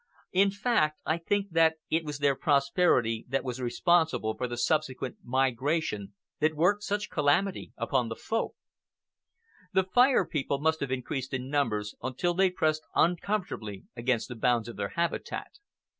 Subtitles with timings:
[0.31, 6.13] In fact, I think it was their prosperity that was responsible for the subsequent migration
[6.39, 8.55] that worked such calamity upon the Folk.
[9.73, 14.67] The Fire People must have increased in numbers until they pressed uncomfortably against the bounds
[14.67, 15.59] of their habitat.